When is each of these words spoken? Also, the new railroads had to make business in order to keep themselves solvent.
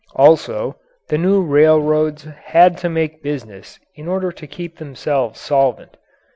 Also, 0.15 0.77
the 1.09 1.17
new 1.19 1.43
railroads 1.43 2.23
had 2.23 2.75
to 2.79 2.89
make 2.89 3.21
business 3.21 3.77
in 3.93 4.07
order 4.07 4.31
to 4.31 4.47
keep 4.47 4.79
themselves 4.79 5.39
solvent. 5.39 5.95